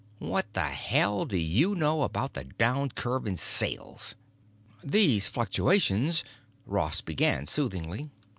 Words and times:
What 0.17 0.51
the 0.55 0.63
hell 0.63 1.25
do 1.25 1.37
you 1.37 1.75
know 1.75 2.01
about 2.01 2.33
the 2.33 2.45
downcurve 2.45 3.27
in 3.27 3.35
sales?" 3.37 4.15
"These 4.83 5.27
fluctuations——" 5.27 6.23
Ross 6.65 7.01
began 7.01 7.45
soothingly. 7.45 8.09